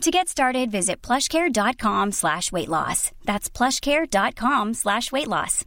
[0.00, 3.10] To get started, visit plushcare.com slash weight loss.
[3.26, 5.64] That's plushcare.com slash weight loss.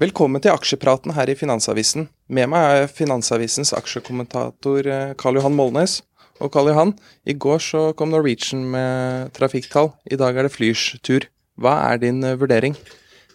[0.00, 2.06] Velkommen til aksjepraten her i Finansavisen.
[2.32, 5.98] Med meg er Finansavisens aksjekommentator eh, Karl Johan Molnes.
[6.40, 6.94] Og Karl Johan,
[7.28, 9.92] i går så kom Norwegian med trafikktall.
[10.08, 11.28] I dag er det Flyrs tur.
[11.60, 12.78] Hva er din eh, vurdering?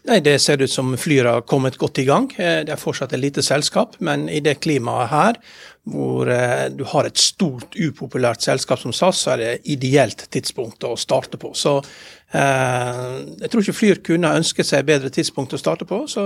[0.03, 2.25] Nei, Det ser ut som Flyr har kommet godt i gang.
[2.35, 5.39] Eh, det er fortsatt et lite selskap, men i det klimaet her,
[5.83, 6.29] hvor
[6.71, 11.39] du har et stort, upopulært selskap som SAS, så er det ideelt tidspunkt å starte
[11.39, 11.51] på.
[11.59, 11.77] Så
[12.31, 13.05] eh,
[13.43, 16.03] jeg tror ikke Flyr kunne ønske seg bedre tidspunkt å starte på.
[16.07, 16.25] Så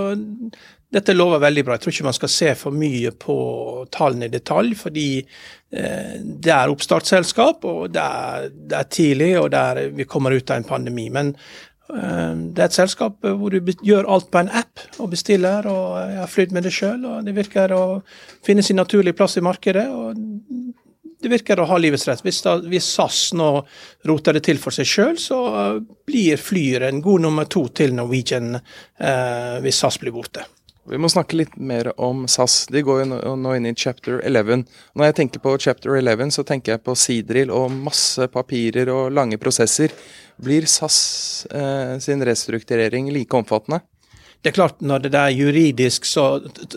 [0.94, 1.74] dette lover veldig bra.
[1.74, 3.38] Jeg tror ikke man skal se for mye på
[3.94, 9.50] tallene i detalj, fordi eh, det er oppstartsselskap, og det er, det er tidlig, og
[9.54, 11.10] det er, vi kommer ut av en pandemi.
[11.14, 15.64] Men Eh, det er et selskap hvor du gjør alt på en app og bestiller,
[15.70, 17.06] og jeg har flydd med det sjøl.
[17.24, 17.84] Det virker å
[18.44, 19.86] finne sin naturlige plass i markedet.
[19.88, 20.18] og
[21.22, 22.20] Det virker å ha livets rett.
[22.26, 23.48] Hvis, da, hvis SAS nå
[24.10, 25.40] roter det til for seg sjøl, så
[26.08, 30.44] blir Flyr en god nummer to til Norwegian eh, hvis SAS blir borte.
[30.88, 32.62] Vi må snakke litt mer om SAS.
[32.72, 34.64] De går jo nå inn i chapter 11.
[34.96, 39.12] Når jeg tenker på chapter 11, så tenker jeg på sidrill og masse papirer og
[39.12, 39.92] lange prosesser.
[40.40, 40.98] Blir SAS
[41.52, 43.82] eh, sin restrukturering like omfattende?
[44.40, 46.24] Det er klart, når det er juridisk, så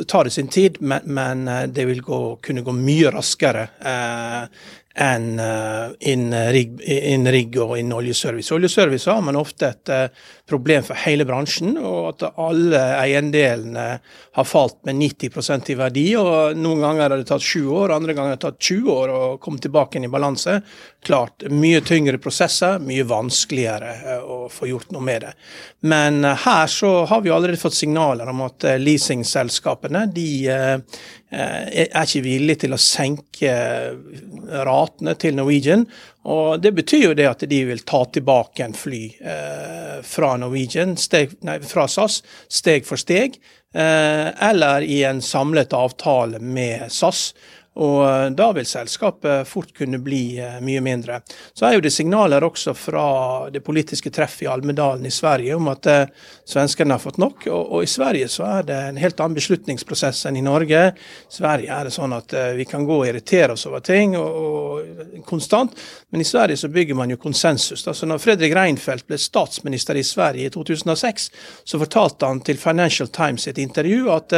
[0.10, 4.62] tar det sin tid, men, men eh, det vil gå, kunne gå mye raskere eh,
[4.96, 8.52] enn uh, innen rigg, in rigg og innen oljeservice.
[8.56, 13.86] Oljeservice har man ofte et uh, problem for hele bransjen, og at alle eiendelene
[14.36, 16.06] har falt med 90% i verdi.
[16.20, 19.14] og Noen ganger har det tatt sju år, andre ganger har det tatt 20 år
[19.16, 20.60] å komme tilbake inn i balanse.
[21.08, 25.34] Klart, mye tyngre prosesser, mye vanskeligere uh, å få gjort noe med det.
[25.88, 30.30] Men her så har vi allerede fått signaler om at leasingselskapene de
[31.32, 33.54] er ikke villige til å senke
[34.68, 35.86] ratene til Norwegian.
[36.24, 40.94] Og Det betyr jo det at de vil ta tilbake en fly eh, fra Norwegian,
[40.98, 43.40] steg, nei, fra SAS, steg for steg.
[43.74, 47.32] Eh, eller i en samlet avtale med SAS.
[47.80, 51.22] Og eh, da vil selskapet fort kunne bli eh, mye mindre.
[51.56, 53.06] Så er jo det signaler også fra
[53.52, 56.10] det politiske treffet i Almedalen i Sverige om at eh,
[56.44, 57.48] svenskene har fått nok.
[57.48, 60.82] Og, i Sverige så er det en helt annen beslutningsprosess enn i Norge.
[60.92, 64.36] I Sverige er det sånn at vi kan gå og irritere oss over ting og,
[64.42, 65.76] og konstant,
[66.12, 67.86] men i Sverige så bygger man jo konsensus.
[67.88, 71.30] Altså når Fredrik Reinfeldt ble statsminister i Sverige i 2006,
[71.64, 74.36] så fortalte han til Financial Times i et intervju at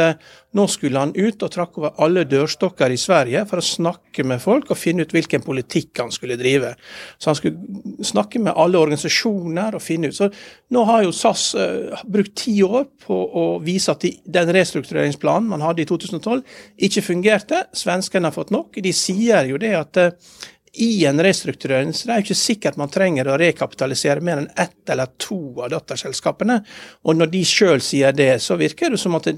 [0.54, 4.42] nå skulle han ut og trakke over alle dørstokker i Sverige for å snakke med
[4.42, 6.74] folk og finne ut hvilken politikk han skulle drive.
[7.18, 10.16] Så han skulle snakke med alle organisasjoner og finne ut.
[10.16, 10.30] Så
[10.74, 15.50] nå har jo SAS uh, brukt ti år på å vise at de, den restruktureringsplanen
[15.50, 16.42] man hadde i 2012
[16.88, 17.64] ikke fungerte.
[17.74, 18.78] Svenskene har fått nok.
[18.82, 20.34] De sier jo det at uh,
[20.74, 24.50] i en restrukturering så det er jo ikke sikkert man trenger å rekapitalisere mer enn
[24.58, 26.56] ett eller to av datterselskapene.
[27.06, 29.36] Og når de sjøl sier det, så virker det som at de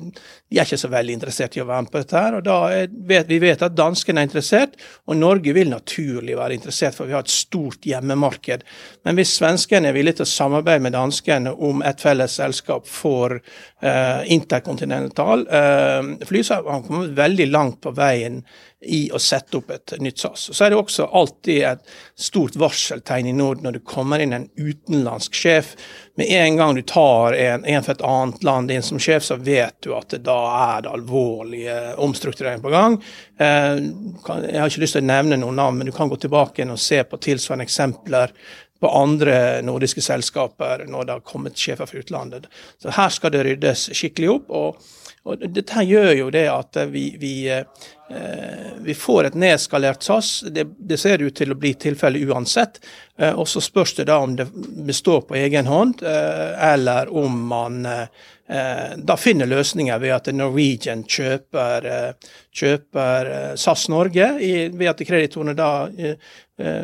[0.56, 2.16] er ikke så veldig interessert i å være med på dette.
[2.16, 2.58] her, og da
[2.88, 4.76] vet, Vi vet at danskene er interessert,
[5.06, 8.62] og Norge vil naturlig være interessert, for vi har et stort hjemmemarked.
[9.04, 13.40] Men hvis svenskene er villige til å samarbeide med danskene om et felles selskap for
[13.82, 18.40] uh, interkontinental uh, fly, så har man kommet veldig langt på veien
[18.86, 20.50] i å sette opp et nytt SAS.
[20.52, 21.82] Så er det også alltid et
[22.14, 25.74] stort varseltegn i Norden når det kommer inn en utenlandsk sjef.
[26.16, 29.36] Med en gang du tar en, en fra et annet land inn som sjef, så
[29.36, 33.00] vet du at det, da er det alvorlige omstruktureringer på gang.
[33.38, 33.72] Eh,
[34.46, 36.80] jeg har ikke lyst til å nevne noen navn, men du kan gå tilbake og
[36.80, 38.34] se på tilsvarende eksempler
[38.80, 42.48] på andre nordiske selskaper når det har kommet sjefer fra utlandet.
[42.82, 44.52] Så her skal det ryddes skikkelig opp.
[44.52, 44.86] og
[45.26, 47.32] og Dette gjør jo det at vi, vi,
[48.86, 50.44] vi får et nedskalert SAS.
[50.54, 52.78] Det, det ser ut til å bli tilfellet uansett.
[53.34, 54.46] Og så spørs det da om det
[54.86, 57.82] består på egen hånd, eller om man
[58.46, 61.88] da finner løsninger ved at Norwegian kjøper,
[62.54, 64.28] kjøper SAS Norge,
[64.70, 65.70] ved at kreditorene da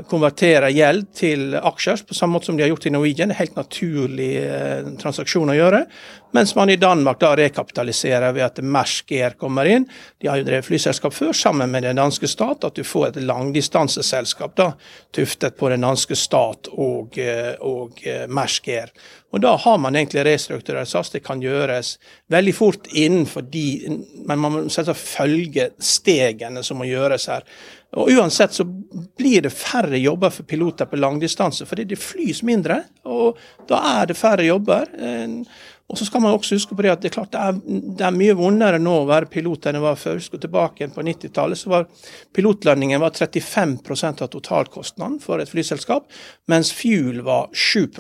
[0.05, 3.31] konverterer gjeld til aksjer, på samme måte som de har gjort i Norwegian.
[3.31, 5.81] Det er helt naturlig eh, transaksjon å gjøre.
[6.37, 9.87] Mens man i Danmark da rekapitaliserer ved at Mersk Air kommer inn.
[10.21, 12.65] De har jo drevet flyselskap før, sammen med den danske stat.
[12.65, 14.73] At du får et langdistanseselskap da,
[15.15, 18.93] tuftet på den danske stat og, eh, og eh, Mersk Air.
[19.33, 21.11] Og Da har man egentlig restrukturert SAS.
[21.11, 21.99] Det kan gjøres
[22.29, 27.47] veldig fort innenfor de Men man må selvsagt følge stegene som må gjøres her.
[27.97, 32.79] Og Uansett så blir det færre jobber for piloter på langdistanse, fordi det flys mindre.
[33.05, 33.37] Og
[33.69, 34.89] da er det færre jobber.
[35.91, 37.57] Og så skal man også huske på det at det er klart det er,
[37.99, 40.21] det er mye vondere nå å være pilot enn det var før.
[40.21, 41.89] Husk tilbake på 90-tallet så var
[42.37, 46.09] pilotlønningen var 35% av totalkostnaden for et flyselskap,
[46.49, 47.91] mens fuel var 7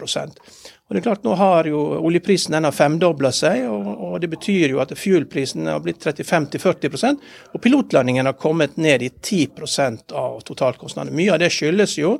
[0.92, 4.28] og det er klart, Nå har jo oljeprisen den har femdobla seg, og, og, det
[4.28, 7.22] betyr jo at fuelprisen har blitt 35-40%
[7.56, 11.16] og pilotlandingen har kommet ned i 10% av totalkostnadene.
[11.16, 12.10] Mye av det skyldes jo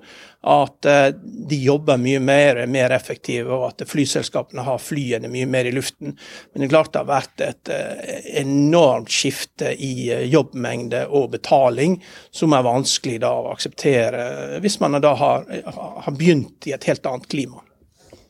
[0.48, 5.68] at uh, de jobber mye mer, mer effektive, og at flyselskapene har flyene mye mer
[5.68, 6.16] i luften.
[6.16, 11.28] Men det er klart det har vært et uh, enormt skifte i uh, jobbmengde og
[11.36, 11.98] betaling,
[12.32, 14.24] som er vanskelig da å akseptere
[14.64, 17.60] hvis man da har, har begynt i et helt annet klima.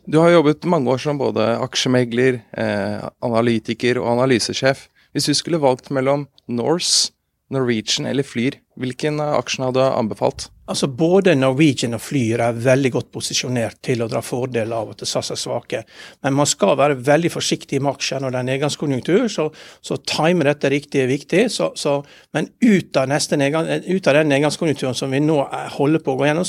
[0.05, 4.89] Du har jobbet mange år som både aksjemegler, eh, analytiker og analysesjef.
[5.13, 7.13] Hvis du skulle valgt mellom Norse,
[7.53, 10.49] Norwegian eller Flyr, hvilken av aksjene hadde du anbefalt?
[10.73, 15.03] Altså Både Norwegian og Flyr er veldig godt posisjonert til å dra fordel av at
[15.07, 15.83] SAS er svake.
[16.25, 19.49] Men man skal være veldig forsiktig med aksjer når det er nedgangskonjunktur, så,
[19.85, 21.45] så time dette riktig er viktig.
[21.53, 21.99] Så, så,
[22.33, 25.43] men ut av, nedgang, ut av, den nedgangskonjunkturen som vi nå
[25.77, 26.49] holder på å gå gjennom,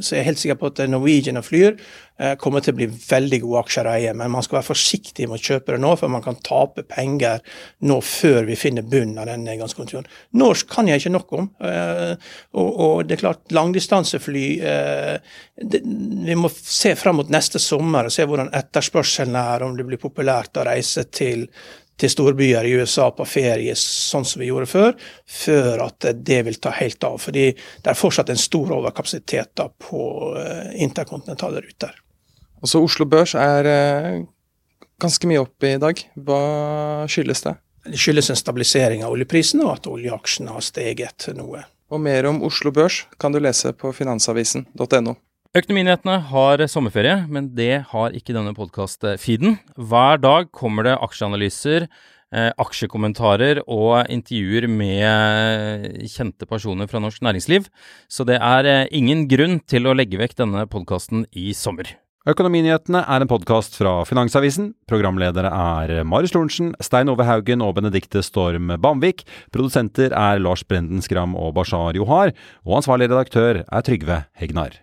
[0.00, 1.78] så, jeg er helt sikker på at Norwegian og Flyr
[2.18, 5.28] Eh, kommer til å bli veldig gode aksjer å eie, men man skal være forsiktig
[5.30, 7.44] med å kjøpe det nå, for man kan tape penger
[7.86, 10.08] nå før vi finner bunnen av den nedgangskonjunkturen.
[10.42, 11.46] Norsk kan jeg ikke nok om.
[11.62, 18.08] Eh, og, og det er klart, langdistansefly eh, Vi må se fram mot neste sommer
[18.08, 21.46] og se hvordan etterspørselen er, om det blir populært å reise til
[21.98, 24.92] til storbyer i USA på ferie, sånn som vi gjorde før,
[25.26, 27.18] før at det vil ta helt av.
[27.22, 30.02] Fordi det er fortsatt en stor overkapasitet på
[30.78, 31.96] interkontinentale ruter.
[32.64, 34.20] Også Oslo Børs er eh,
[35.00, 36.02] ganske mye opp i dag.
[36.26, 36.42] Hva
[37.10, 37.54] skyldes det?
[37.88, 41.62] Det skyldes en stabilisering av oljeprisen og at oljeaksjene har steget noe.
[41.88, 45.14] Og mer om Oslo Børs kan du lese på finansavisen.no.
[45.56, 49.56] Økonominyhetene har sommerferie, men det har ikke denne podkast-feeden.
[49.80, 51.86] Hver dag kommer det aksjeanalyser,
[52.36, 57.64] eh, aksjekommentarer og intervjuer med kjente personer fra norsk næringsliv,
[58.12, 61.96] så det er eh, ingen grunn til å legge vekk denne podkasten i sommer.
[62.28, 64.74] Økonominyhetene er en podkast fra Finansavisen.
[64.86, 69.24] Programledere er Marius Lorentzen, Stein Ove Haugen og Benedikte Storm Bamvik.
[69.50, 72.34] Produsenter er Lars Brenden Skram og Bashar Johar.
[72.68, 74.76] Og ansvarlig redaktør er Trygve Hegnar.